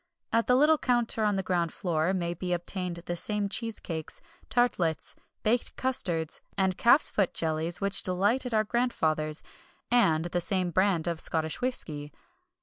At 0.33 0.47
the 0.47 0.55
little 0.55 0.79
counter 0.79 1.23
on 1.23 1.35
the 1.35 1.43
ground 1.43 1.71
floor 1.71 2.11
may 2.11 2.33
be 2.33 2.53
obtained 2.53 2.95
the 3.05 3.15
same 3.15 3.47
cheesecakes, 3.47 4.19
tartlets, 4.49 5.15
baked 5.43 5.75
custards, 5.75 6.41
and 6.57 6.75
calf's 6.75 7.11
foot 7.11 7.35
jellies 7.35 7.81
which 7.81 8.01
delighted 8.01 8.51
our 8.51 8.63
grandfathers, 8.63 9.43
and 9.91 10.25
the 10.25 10.41
same 10.41 10.71
brand 10.71 11.05
of 11.05 11.19
Scottish 11.21 11.61
whisky. 11.61 12.11